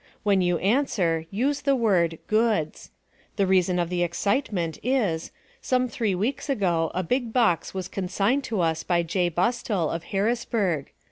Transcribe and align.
When 0.23 0.41
you 0.41 0.57
answer, 0.57 1.27
use 1.29 1.61
the 1.61 1.75
word, 1.75 2.17
goods. 2.25 2.89
The 3.35 3.45
reason 3.45 3.77
of 3.77 3.89
the 3.91 4.01
excitement, 4.01 4.79
is: 4.81 5.31
some 5.61 5.87
three 5.87 6.15
weeks 6.15 6.49
ago 6.49 6.89
a 6.95 7.03
big 7.03 7.31
box 7.33 7.75
was 7.75 7.87
consigned 7.87 8.43
to 8.45 8.61
us 8.61 8.81
by 8.81 9.03
J. 9.03 9.29
Bustill, 9.29 9.91
of 9.93 10.05
Harrisburg. 10.05 10.91